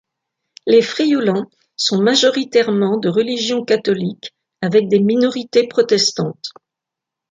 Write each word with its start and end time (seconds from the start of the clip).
Les 0.65 0.81
Frioulans 0.81 1.45
sont 1.75 2.01
majoritairement 2.01 2.97
de 2.97 3.07
religion 3.07 3.63
catholique, 3.63 4.33
avec 4.61 4.87
des 4.87 4.99
minorités 4.99 5.67
protestantes. 5.67 6.49